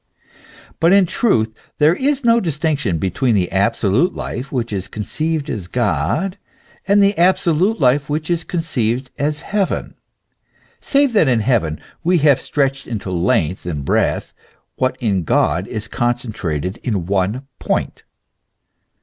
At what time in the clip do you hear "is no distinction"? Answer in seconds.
1.93-2.97